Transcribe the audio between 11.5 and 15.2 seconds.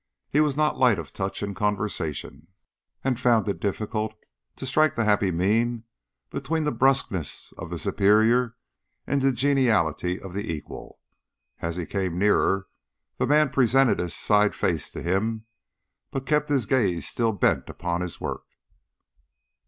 As he came nearer, the man presented his side face to